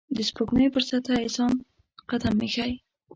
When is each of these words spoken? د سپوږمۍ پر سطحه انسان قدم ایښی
د 0.15 0.17
سپوږمۍ 0.29 0.67
پر 0.73 0.83
سطحه 0.89 1.17
انسان 1.25 1.51
قدم 2.09 2.35
ایښی 2.43 2.71